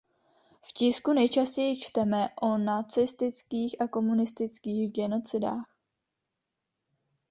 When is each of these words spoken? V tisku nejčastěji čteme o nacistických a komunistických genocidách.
V 0.67 0.73
tisku 0.73 1.13
nejčastěji 1.13 1.79
čteme 1.81 2.29
o 2.41 2.57
nacistických 2.57 3.81
a 3.81 3.87
komunistických 3.87 4.91
genocidách. 4.91 5.77